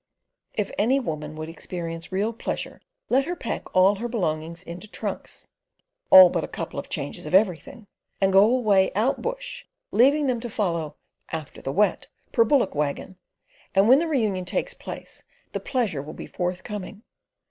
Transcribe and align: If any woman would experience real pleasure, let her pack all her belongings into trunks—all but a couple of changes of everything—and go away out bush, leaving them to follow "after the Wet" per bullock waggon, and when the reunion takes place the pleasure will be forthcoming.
If 0.55 0.71
any 0.79 0.99
woman 0.99 1.35
would 1.35 1.47
experience 1.47 2.11
real 2.11 2.33
pleasure, 2.33 2.81
let 3.09 3.25
her 3.25 3.35
pack 3.35 3.65
all 3.75 3.93
her 3.97 4.07
belongings 4.07 4.63
into 4.63 4.89
trunks—all 4.89 6.29
but 6.31 6.43
a 6.43 6.47
couple 6.47 6.79
of 6.79 6.89
changes 6.89 7.27
of 7.27 7.35
everything—and 7.35 8.33
go 8.33 8.43
away 8.43 8.91
out 8.95 9.21
bush, 9.21 9.65
leaving 9.91 10.25
them 10.25 10.39
to 10.39 10.49
follow 10.49 10.95
"after 11.31 11.61
the 11.61 11.71
Wet" 11.71 12.07
per 12.31 12.43
bullock 12.43 12.73
waggon, 12.73 13.17
and 13.75 13.87
when 13.87 13.99
the 13.99 14.07
reunion 14.07 14.45
takes 14.45 14.73
place 14.73 15.23
the 15.51 15.59
pleasure 15.59 16.01
will 16.01 16.13
be 16.13 16.25
forthcoming. 16.25 17.03